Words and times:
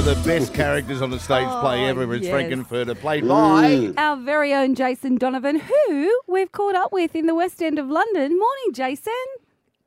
one 0.00 0.08
of 0.08 0.22
the 0.24 0.28
best 0.30 0.54
characters 0.54 1.02
on 1.02 1.12
a 1.12 1.18
stage 1.18 1.46
play 1.60 1.84
Oh, 1.84 1.88
ever. 1.88 2.14
It's 2.14 2.24
yes. 2.24 2.32
Frank-N-Furter, 2.32 2.98
played 2.98 3.28
by. 3.28 3.92
Our 3.98 4.16
very 4.16 4.54
own 4.54 4.74
Jason 4.74 5.16
Donovan, 5.16 5.56
who 5.60 6.20
we've 6.26 6.50
caught 6.52 6.74
up 6.74 6.90
with 6.90 7.14
in 7.14 7.26
the 7.26 7.34
West 7.34 7.60
End 7.62 7.78
of 7.78 7.86
London. 7.86 8.38
Morning, 8.38 8.72
Jason. 8.72 9.12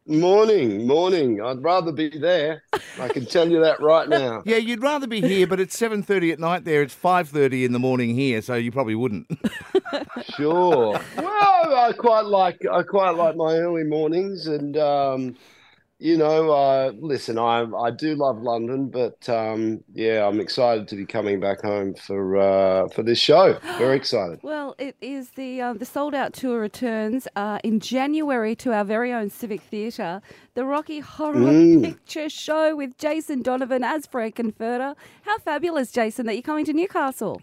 Morning, 0.05 0.85
morning. 0.85 1.41
I'd 1.41 1.63
rather 1.63 1.91
be 1.91 2.09
there. 2.15 2.61
I 2.99 3.07
can 3.07 3.25
tell 3.25 3.49
you 3.49 3.59
that 3.61 3.79
right 3.81 4.07
now. 4.21 4.43
Yeah, 4.45 4.57
you'd 4.57 4.83
rather 4.83 5.07
be 5.07 5.19
here, 5.19 5.47
but 5.47 5.59
it's 5.59 5.79
7.30 5.79 6.33
at 6.33 6.39
night 6.39 6.63
there. 6.63 6.83
It's 6.83 6.93
5.30 6.95 7.65
in 7.65 7.71
the 7.71 7.79
morning 7.79 8.13
here, 8.13 8.43
so 8.43 8.53
you 8.53 8.71
probably 8.71 8.95
wouldn't. 8.95 9.27
Sure. 10.35 10.99
Well, 11.17 11.75
I 11.75 11.91
quite 11.97 12.25
like 12.25 12.65
I 12.71 12.81
quite 12.81 13.11
like 13.11 13.35
my 13.35 13.55
early 13.57 13.83
mornings, 13.83 14.47
and 14.47 14.75
um, 14.77 15.35
you 16.03 16.17
know, 16.17 16.51
uh, 16.51 16.91
listen, 16.99 17.37
I 17.39 17.65
I 17.79 17.89
do 17.89 18.15
love 18.15 18.41
London, 18.41 18.89
but 18.89 19.29
um, 19.29 19.81
yeah, 19.93 20.27
I'm 20.27 20.41
excited 20.41 20.85
to 20.89 20.97
be 20.97 21.05
coming 21.05 21.39
back 21.39 21.61
home 21.61 21.93
for 21.95 22.35
uh, 22.35 22.89
for 22.89 23.03
this 23.03 23.17
show. 23.19 23.57
Very 23.77 23.95
excited. 23.95 24.39
Well, 24.43 24.75
it 24.77 24.97
is 24.99 25.29
the 25.29 25.61
uh, 25.61 25.73
the 25.75 25.85
sold 25.85 26.13
out 26.13 26.33
tour 26.33 26.59
returns 26.59 27.25
uh, 27.37 27.59
in 27.63 27.79
January 27.79 28.53
to 28.57 28.73
our 28.73 28.83
very 28.83 29.13
own 29.13 29.29
Civic 29.29 29.61
Theatre. 29.61 30.21
The 30.55 30.65
Rocky 30.65 30.99
Horror 30.99 31.35
Mm. 31.53 31.83
Picture 31.85 32.27
Show 32.27 32.75
with 32.75 32.97
Jason 32.97 33.41
Donovan 33.41 33.85
as 33.85 34.05
Frank 34.05 34.35
Frank-N-Furter. 34.35 34.95
How 35.21 35.37
fabulous, 35.39 35.93
Jason, 35.93 36.25
that 36.25 36.33
you're 36.33 36.41
coming 36.41 36.65
to 36.65 36.73
Newcastle. 36.73 37.41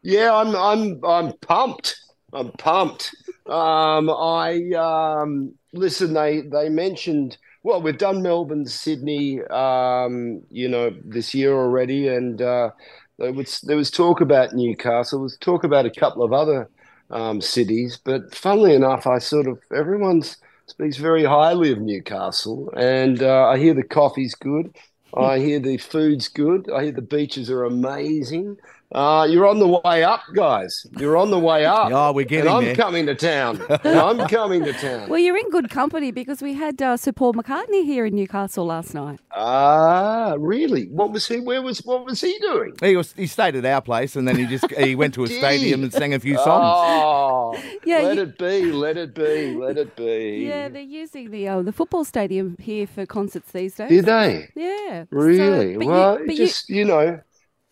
Yeah, 0.00 0.32
I'm 0.32 0.56
I'm 0.56 1.04
I'm 1.04 1.32
pumped. 1.42 1.94
I'm 2.32 2.52
pumped. 2.52 3.14
Um, 3.48 4.10
I 4.10 4.72
um, 4.76 5.54
listen. 5.72 6.14
They 6.14 6.42
they 6.42 6.68
mentioned. 6.68 7.38
Well, 7.64 7.82
we've 7.82 7.98
done 7.98 8.22
Melbourne, 8.22 8.66
Sydney, 8.66 9.42
um, 9.42 10.42
you 10.48 10.68
know, 10.68 10.94
this 11.04 11.34
year 11.34 11.52
already, 11.52 12.08
and 12.08 12.40
uh, 12.40 12.70
there 13.18 13.32
was 13.32 13.60
there 13.62 13.76
was 13.76 13.90
talk 13.90 14.20
about 14.20 14.54
Newcastle. 14.54 15.18
There 15.18 15.24
was 15.24 15.36
talk 15.36 15.64
about 15.64 15.86
a 15.86 15.90
couple 15.90 16.22
of 16.22 16.32
other 16.32 16.70
um, 17.10 17.40
cities, 17.40 17.98
but 18.02 18.34
funnily 18.34 18.74
enough, 18.74 19.06
I 19.06 19.18
sort 19.18 19.46
of 19.48 19.58
everyone's 19.74 20.36
speaks 20.66 20.98
very 20.98 21.24
highly 21.24 21.72
of 21.72 21.80
Newcastle, 21.80 22.70
and 22.76 23.22
uh, 23.22 23.48
I 23.48 23.58
hear 23.58 23.74
the 23.74 23.82
coffee's 23.82 24.34
good. 24.34 24.76
I 25.16 25.38
hear 25.38 25.58
the 25.58 25.78
food's 25.78 26.28
good. 26.28 26.70
I 26.70 26.84
hear 26.84 26.92
the 26.92 27.02
beaches 27.02 27.50
are 27.50 27.64
amazing. 27.64 28.58
Uh, 28.90 29.26
you're 29.28 29.46
on 29.46 29.58
the 29.58 29.68
way 29.68 30.02
up, 30.02 30.22
guys. 30.34 30.86
You're 30.98 31.16
on 31.18 31.30
the 31.30 31.38
way 31.38 31.66
up. 31.66 31.90
Oh, 31.92 32.12
we're 32.12 32.24
getting 32.24 32.46
and 32.46 32.56
I'm 32.56 32.64
there. 32.64 32.74
coming 32.74 33.04
to 33.06 33.14
town. 33.14 33.60
I'm 33.84 34.26
coming 34.28 34.64
to 34.64 34.72
town. 34.72 35.10
Well, 35.10 35.18
you're 35.18 35.36
in 35.36 35.50
good 35.50 35.68
company 35.68 36.10
because 36.10 36.40
we 36.40 36.54
had 36.54 36.80
uh, 36.80 36.96
Sir 36.96 37.12
Paul 37.12 37.34
McCartney 37.34 37.84
here 37.84 38.06
in 38.06 38.14
Newcastle 38.14 38.64
last 38.64 38.94
night. 38.94 39.20
Ah, 39.40 40.34
really? 40.36 40.86
What 40.88 41.12
was 41.12 41.28
he? 41.28 41.38
Where 41.38 41.62
was? 41.62 41.78
What 41.84 42.04
was 42.04 42.20
he 42.20 42.36
doing? 42.40 42.74
He 42.82 42.96
was 42.96 43.12
he 43.12 43.28
stayed 43.28 43.54
at 43.54 43.64
our 43.64 43.80
place, 43.80 44.16
and 44.16 44.26
then 44.26 44.36
he 44.36 44.46
just 44.46 44.68
he 44.72 44.96
went 44.96 45.14
to 45.14 45.22
a 45.22 45.26
stadium 45.40 45.84
and 45.84 45.92
sang 45.92 46.12
a 46.12 46.18
few 46.18 46.34
songs. 46.38 46.74
Oh, 46.76 47.56
Yeah, 47.84 47.98
let 48.00 48.16
you- 48.16 48.22
it 48.24 48.36
be. 48.38 48.72
Let 48.72 48.96
it 48.96 49.14
be. 49.14 49.54
Let 49.54 49.78
it 49.78 49.94
be. 49.94 50.46
Yeah, 50.48 50.68
they're 50.68 50.82
using 50.82 51.30
the 51.30 51.46
uh, 51.48 51.62
the 51.62 51.72
football 51.72 52.04
stadium 52.04 52.56
here 52.58 52.86
for 52.88 53.06
concerts 53.06 53.52
these 53.52 53.76
days. 53.76 53.88
Did 53.88 54.06
they? 54.06 54.48
Yeah. 54.56 55.04
Really? 55.10 55.76
but 55.76 55.86
well, 55.86 56.20
you, 56.20 56.26
but 56.26 56.34
just 56.36 56.68
you, 56.68 56.84
know, 56.84 57.20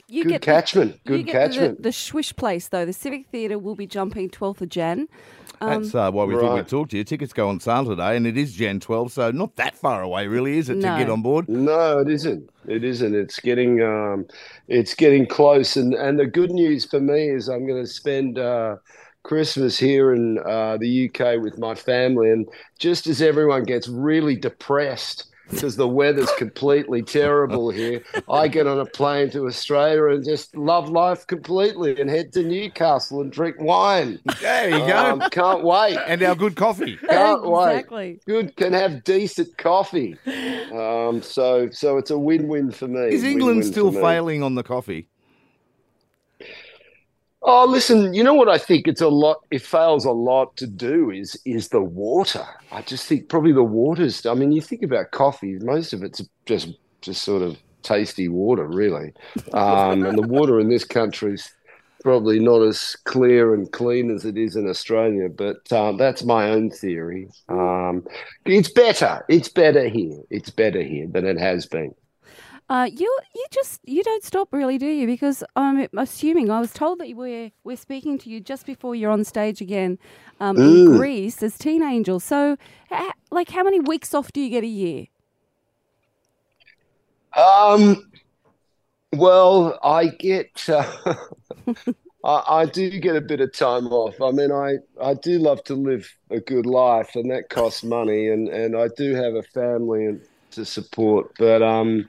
you, 0.09 0.19
you 0.19 0.23
good 0.25 0.31
get 0.31 0.41
the- 0.41 0.45
catchment. 0.45 0.93
you 1.05 1.17
Good 1.19 1.27
get 1.27 1.33
catchment. 1.33 1.77
The, 1.79 1.83
the 1.85 1.93
Swish 1.93 2.35
place 2.37 2.69
though. 2.69 2.85
The 2.85 2.93
Civic 2.93 3.27
Theatre 3.29 3.58
will 3.58 3.75
be 3.77 3.86
jumping 3.86 4.30
12th 4.30 4.61
of 4.63 4.69
Jan. 4.69 5.08
Um, 5.61 5.83
That's 5.85 5.95
uh, 5.95 6.11
why 6.11 6.25
we 6.25 6.35
thought 6.35 6.55
we'd 6.55 6.69
talk 6.69 6.91
to 6.91 6.98
you. 6.98 7.05
Tickets 7.05 7.33
go 7.33 7.48
on 7.48 7.61
sale 7.61 7.86
today, 7.86 8.14
and 8.17 8.27
it 8.27 8.36
is 8.36 8.53
Jan 8.53 8.79
12, 8.79 9.11
so 9.11 9.30
not 9.30 9.57
that 9.57 9.75
far 9.75 10.03
away, 10.03 10.27
really, 10.27 10.58
is 10.58 10.69
it, 10.69 10.77
No. 10.77 10.92
to 10.98 11.03
get 11.03 11.11
on 11.11 11.23
board? 11.23 11.48
No, 11.48 12.01
it 12.01 12.11
isn't. 12.11 12.51
It 12.69 12.85
isn't. 12.85 13.14
It's 13.14 13.41
getting 13.41 13.80
um, 13.83 14.27
it's 14.69 14.92
getting 14.92 15.27
close, 15.27 15.77
and 15.79 15.95
and 15.95 16.19
the 16.19 16.27
good 16.27 16.51
news 16.51 16.85
for 16.85 17.01
me 17.01 17.30
is 17.30 17.48
I'm 17.48 17.67
going 17.67 17.83
to 17.83 17.89
spend 17.89 18.39
uh, 18.39 18.77
Christmas 19.23 19.79
here 19.79 20.13
in 20.13 20.39
uh, 20.47 20.77
the 20.77 21.09
UK 21.09 21.41
with 21.41 21.59
my 21.59 21.75
family, 21.75 22.30
and 22.30 22.47
just 22.79 23.07
as 23.07 23.23
everyone 23.23 23.64
gets 23.64 23.89
really 23.89 24.36
depressed 24.36 25.27
because 25.51 25.77
the 25.77 25.89
weather's 25.89 26.30
completely 26.33 27.02
terrible 27.02 27.70
here, 27.70 28.02
I 28.29 28.48
get 28.48 28.67
on 28.67 28.79
a 28.79 28.86
plane 28.86 29.30
to 29.30 29.46
Australia 29.46 30.14
and 30.14 30.24
just 30.24 30.57
love 30.57 30.89
life 30.89 31.27
completely, 31.27 32.01
and 32.01 32.11
head 32.11 32.33
to 32.34 32.42
Newcastle 32.42 33.20
and 33.20 33.30
drink 33.30 33.56
wine. 33.61 34.18
There 34.40 34.70
you 34.70 34.79
go. 34.79 34.96
Um, 34.96 35.20
can't 35.30 35.62
wait. 35.62 35.98
and 36.06 36.23
our 36.23 36.35
good 36.35 36.56
coffee. 36.56 36.96
Can't 37.08 37.45
wait. 37.45 37.70
exactly. 37.70 38.20
Good 38.27 38.56
can 38.56 38.73
have 38.73 39.05
decent 39.05 39.56
coffee. 39.56 40.17
Um, 40.73 41.23
so 41.23 41.68
so 41.70 41.98
it's 41.98 42.11
a 42.11 42.18
win-win 42.18 42.70
for 42.73 42.89
me. 42.89 43.14
Is 43.14 43.24
England 43.24 43.58
Win-win 43.58 43.73
still 43.73 43.92
failing 43.92 44.42
on 44.42 44.55
the 44.55 44.62
coffee? 44.62 45.08
Oh, 47.48 47.64
listen. 47.64 48.12
You 48.12 48.24
know 48.24 48.34
what 48.34 48.48
I 48.48 48.58
think? 48.58 48.89
It's 48.89 49.01
a 49.01 49.08
lot. 49.08 49.39
It 49.52 49.62
fails 49.62 50.05
a 50.05 50.11
lot 50.11 50.57
to 50.57 50.67
do. 50.67 51.12
Is 51.12 51.40
is 51.45 51.68
the 51.68 51.80
water? 51.80 52.45
I 52.73 52.83
just 52.83 53.07
think 53.07 53.29
probably 53.29 53.52
the 53.52 53.62
water's. 53.62 54.27
I 54.27 54.34
mean, 54.34 54.51
you 54.51 54.61
think 54.61 54.83
about 54.83 55.12
coffee. 55.12 55.56
Most 55.61 55.92
of 55.92 56.02
it's 56.02 56.20
just 56.45 56.74
just 57.02 57.23
sort 57.23 57.42
of 57.42 57.56
tasty 57.85 58.29
water, 58.29 58.67
really. 58.67 59.12
Um, 59.52 60.05
and 60.05 60.18
the 60.18 60.27
water 60.27 60.58
in 60.58 60.68
this 60.68 60.83
country 60.85 61.35
is 61.35 61.48
probably 62.02 62.40
not 62.40 62.62
as 62.62 62.96
clear 63.05 63.55
and 63.55 63.70
clean 63.70 64.11
as 64.11 64.24
it 64.24 64.36
is 64.36 64.56
in 64.56 64.68
Australia. 64.68 65.29
But 65.29 65.73
um, 65.73 65.98
that's 65.98 66.24
my 66.24 66.51
own 66.51 66.70
theory. 66.70 67.29
Um, 67.48 68.05
it's 68.45 68.70
better. 68.70 69.24
It's 69.29 69.48
better 69.48 69.89
here. 69.89 70.18
It's 70.30 70.51
better 70.51 70.83
here 70.83 71.06
than 71.06 71.24
it 71.24 71.39
has 71.39 71.64
been. 71.64 71.95
Uh, 72.69 72.89
you 72.93 73.19
you 73.35 73.47
just 73.53 73.81
you 73.85 74.03
don't 74.03 74.25
stop 74.25 74.53
really, 74.53 74.77
do 74.77 74.87
you? 74.87 75.07
Because 75.07 75.45
I'm 75.55 75.87
assuming 75.97 76.51
I 76.51 76.59
was 76.59 76.73
told 76.73 76.99
that 76.99 77.15
we're 77.15 77.53
we're 77.63 77.77
speaking 77.77 78.19
to 78.19 78.31
you 78.31 78.41
just 78.41 78.67
before 78.67 78.97
you're 78.97 79.13
on 79.13 79.23
stage 79.25 79.61
again 79.61 79.99
um, 80.41 80.57
in. 80.57 80.87
Grease 80.87 81.43
as 81.43 81.57
Teen 81.57 81.83
Angel. 81.83 82.19
So, 82.19 82.57
ha- 82.91 83.13
like, 83.31 83.51
how 83.51 83.63
many 83.63 83.81
weeks 83.81 84.15
off 84.15 84.33
do 84.33 84.41
you 84.41 84.51
get 84.51 84.65
a 84.65 84.69
year? 84.69 85.07
Um, 87.37 88.11
well, 89.15 89.79
I 89.85 90.07
get, 90.07 90.65
uh, 90.69 91.15
I, 92.25 92.43
I 92.48 92.67
do 92.67 92.98
get 92.98 93.15
a 93.15 93.21
bit 93.21 93.41
of 93.41 93.53
time 93.53 93.87
off. 93.89 94.21
I 94.21 94.31
mean, 94.31 94.51
I, 94.51 94.77
I 95.03 95.15
do 95.15 95.39
love 95.39 95.63
to 95.65 95.75
live 95.75 96.11
a 96.31 96.41
good 96.41 96.67
life, 96.67 97.11
and 97.15 97.31
that 97.31 97.51
costs 97.51 97.85
money, 97.85 98.29
and, 98.29 98.48
and 98.48 98.77
I 98.77 98.89
do 98.97 99.15
have 99.15 99.35
a 99.35 99.43
family 99.43 100.07
and 100.07 100.21
to 100.53 100.65
support. 100.65 101.33
But 101.39 101.63
um, 101.63 102.09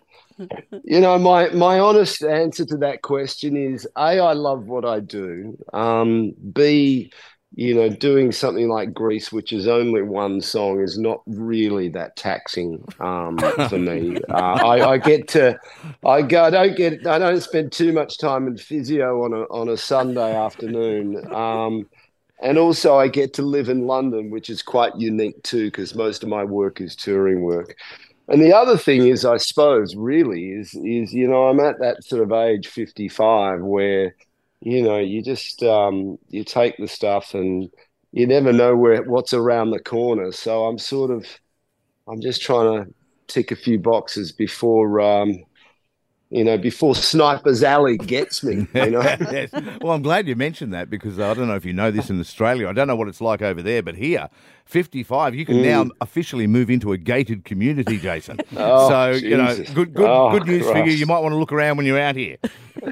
you 0.84 1.00
know, 1.00 1.18
my 1.18 1.50
my 1.50 1.80
honest 1.80 2.24
answer 2.24 2.66
to 2.66 2.78
that 2.78 3.02
question 3.02 3.56
is: 3.56 3.88
a, 3.96 4.20
I 4.20 4.34
love 4.34 4.68
what 4.68 4.86
I 4.86 5.00
do. 5.00 5.58
Um, 5.74 6.34
b, 6.54 7.12
you 7.56 7.74
know, 7.74 7.90
doing 7.90 8.32
something 8.32 8.70
like 8.70 8.94
Grease, 8.94 9.32
which 9.32 9.52
is 9.52 9.68
only 9.68 10.02
one 10.02 10.42
song, 10.42 10.82
is 10.82 10.98
not 10.98 11.22
really 11.26 11.90
that 11.90 12.16
taxing 12.16 12.84
um, 13.00 13.38
for 13.70 13.80
me. 13.80 14.18
Uh, 14.30 14.60
I, 14.64 14.92
I 14.92 14.98
get 14.98 15.28
to, 15.30 15.58
I 16.06 16.22
go, 16.22 16.44
I 16.44 16.50
don't 16.50 16.76
get, 16.76 17.08
I 17.08 17.18
don't 17.18 17.42
spend 17.42 17.72
too 17.72 17.94
much 17.94 18.18
time 18.18 18.46
in 18.46 18.58
physio 18.58 19.24
on 19.24 19.34
a 19.34 19.44
on 19.44 19.70
a 19.70 19.78
Sunday 19.78 20.36
afternoon. 20.36 21.34
Um, 21.34 21.88
and 22.40 22.58
also, 22.58 22.98
I 22.98 23.08
get 23.08 23.34
to 23.36 23.42
live 23.42 23.70
in 23.70 23.88
London, 23.88 24.30
which 24.30 24.50
is 24.50 24.62
quite 24.62 24.96
unique 24.96 25.42
too, 25.44 25.68
because 25.68 25.96
most 25.96 26.22
of 26.24 26.30
my 26.30 26.44
work 26.44 26.82
is 26.82 26.96
touring 26.96 27.42
work. 27.42 27.76
And 28.30 28.42
the 28.42 28.54
other 28.54 28.78
thing 28.78 29.08
is, 29.08 29.24
I 29.26 29.38
suppose, 29.38 29.96
really 29.96 30.52
is 30.52 30.74
is 30.76 31.14
you 31.14 31.28
know 31.28 31.48
I'm 31.48 31.60
at 31.60 31.80
that 31.80 32.04
sort 32.04 32.22
of 32.24 32.32
age, 32.32 32.68
fifty 32.68 33.08
five, 33.08 33.62
where 33.62 34.16
you 34.62 34.82
know 34.84 34.98
you 34.98 35.22
just 35.24 35.64
um, 35.64 36.18
you 36.30 36.44
take 36.44 36.78
the 36.78 36.88
stuff 36.88 37.34
and 37.34 37.70
you 38.12 38.28
never 38.28 38.52
know 38.52 38.76
where 38.76 39.04
what's 39.04 39.34
around 39.34 39.72
the 39.72 39.80
corner. 39.80 40.32
So 40.32 40.66
I'm 40.66 40.78
sort 40.78 41.12
of 41.12 41.26
I'm 42.08 42.22
just 42.22 42.42
trying 42.42 42.86
to 42.86 42.94
tick 43.28 43.52
a 43.52 43.56
few 43.56 43.80
boxes 43.80 44.32
before 44.32 45.00
um, 45.02 45.44
you 46.30 46.44
know 46.44 46.58
before 46.58 46.96
Sniper's 46.96 47.64
Alley 47.64 47.98
gets 47.98 48.44
me. 48.44 48.68
You 48.78 48.92
know. 48.92 49.02
Yes. 49.02 49.50
Well, 49.82 49.94
I'm 49.94 50.02
glad 50.02 50.28
you 50.28 50.36
mentioned 50.36 50.74
that 50.74 50.90
because 50.90 51.20
I 51.20 51.34
don't 51.34 51.48
know 51.48 51.56
if 51.56 51.66
you 51.66 51.74
know 51.74 51.92
this 51.92 52.10
in 52.10 52.20
Australia. 52.20 52.68
I 52.68 52.74
don't 52.74 52.88
know 52.88 52.96
what 52.96 53.08
it's 53.08 53.22
like 53.22 53.42
over 53.42 53.62
there, 53.62 53.82
but 53.82 53.96
here, 53.96 54.30
55, 54.66 55.36
you 55.36 55.46
can 55.46 55.62
now 55.62 55.86
mm. 55.86 55.92
officially 56.02 56.48
move 56.48 56.70
into 56.70 56.92
a 56.92 56.98
gated 56.98 57.46
community, 57.46 57.98
Jason. 57.98 58.38
Oh, 58.58 58.90
so, 58.90 59.12
you 59.12 59.38
know, 59.38 59.56
good 59.74 59.94
good 59.94 60.10
Oh, 60.10 60.32
good 60.32 60.48
news 60.48 60.66
for 60.66 60.78
you. 60.84 60.92
You 60.92 61.06
might 61.06 61.20
want 61.20 61.34
to 61.34 61.38
look 61.38 61.52
around 61.52 61.78
when 61.78 61.86
you're 61.86 62.00
out 62.00 62.16
here. 62.16 62.38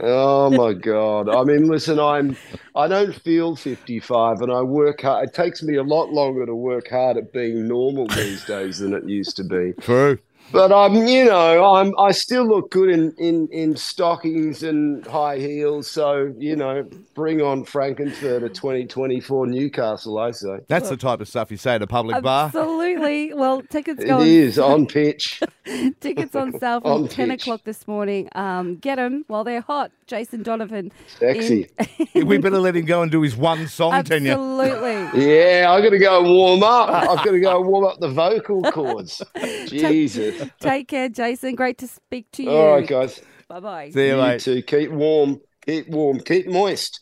Oh 0.02 0.50
my 0.52 0.74
God. 0.74 1.28
I 1.28 1.44
mean, 1.44 1.68
listen, 1.68 2.00
I'm 2.00 2.38
I 2.76 2.88
don't 2.88 3.16
feel 3.16 3.56
55 3.56 4.42
and 4.42 4.52
I 4.52 4.62
work 4.62 5.02
hard. 5.02 5.30
It 5.30 5.34
takes 5.34 5.64
me 5.64 5.76
a 5.76 5.84
lot 5.84 6.12
longer 6.12 6.46
to 6.46 6.56
work 6.56 6.90
hard 6.90 7.18
at 7.18 7.34
being 7.34 7.68
normal 7.68 8.08
these 8.08 8.46
days 8.46 8.80
than 8.80 8.94
it 8.94 9.06
used 9.06 9.36
to 9.38 9.44
be. 9.44 9.74
True. 9.82 10.20
But 10.52 10.72
I'm, 10.72 10.94
you 11.08 11.26
know, 11.26 11.74
I'm 11.76 11.94
I 12.00 12.12
still 12.12 12.48
look 12.48 12.72
good 12.72 12.90
in 12.90 13.14
in 13.18 13.48
in 13.52 13.76
stockings 13.76 14.64
and 14.64 15.06
high 15.06 15.38
heels. 15.38 15.90
So, 15.90 16.34
you 16.38 16.56
know, 16.56 16.88
bring 17.14 17.42
on 17.42 17.66
Frank-N-Furter 17.66 18.54
2024 18.54 19.48
Newcastle, 19.48 20.18
I 20.20 20.32
say. 20.32 20.60
That's 20.68 20.90
the 20.90 20.98
type 20.98 21.20
of 21.20 21.28
stuff 21.28 21.52
you 21.52 21.58
say 21.58 21.76
at 21.76 21.82
a 21.82 21.88
public 21.88 22.22
bar. 22.24 22.46
Absolutely. 22.46 22.76
Absolutely. 22.96 23.34
Well, 23.34 23.62
tickets 23.64 24.02
It 24.04 24.08
go 24.08 24.22
is 24.22 24.60
on, 24.60 24.72
on 24.72 24.86
pitch. 24.88 25.42
tickets 26.00 26.36
on 26.36 26.58
sale 26.60 26.82
from 26.82 26.92
On 26.92 27.08
ten 27.08 27.30
pitch. 27.30 27.44
o'clock 27.44 27.62
this 27.64 27.88
morning. 27.88 28.30
Um, 28.36 28.76
get 28.78 28.96
them 28.96 29.24
while 29.28 29.44
they're 29.44 29.62
hot. 29.62 29.92
Jason 30.08 30.44
Donovan. 30.44 30.92
Sexy. 31.20 31.68
in- 32.14 32.28
we 32.28 32.38
better 32.38 32.60
let 32.60 32.76
him 32.76 32.86
go 32.86 33.02
and 33.02 33.12
do 33.12 33.22
his 33.22 33.36
one 33.36 33.68
song, 33.68 34.04
Tanya. 34.04 34.34
Absolutely. 34.34 35.26
Yeah, 35.26 35.72
I 35.72 35.82
got 35.82 35.90
to 35.90 36.00
go 36.00 36.20
and 36.22 36.28
warm 36.30 36.64
up. 36.64 36.90
I've 36.90 37.26
got 37.26 37.32
to 37.32 37.40
go 37.40 37.58
and 37.60 37.68
warm 37.68 37.86
up 37.86 38.00
the 38.00 38.10
vocal 38.10 38.62
cords. 38.72 39.22
Jesus. 39.68 40.48
Take 40.60 40.88
care, 40.90 41.10
Jason. 41.10 41.56
Great 41.56 41.78
to 41.80 41.88
speak 41.88 42.30
to 42.34 42.44
you. 42.44 42.50
All 42.52 42.76
right, 42.76 42.88
guys. 42.88 43.22
Bye 43.48 43.60
bye. 43.60 43.90
See 43.92 44.08
you, 44.08 44.16
You 44.16 44.22
mate. 44.22 44.42
too. 44.42 44.62
Keep 44.62 44.92
warm. 44.92 45.40
Keep 45.66 45.90
warm. 45.90 46.20
Keep 46.20 46.48
moist. 46.48 47.00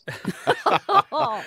Oh, 1.12 1.42